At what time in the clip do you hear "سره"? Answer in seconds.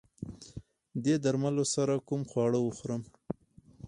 1.75-1.93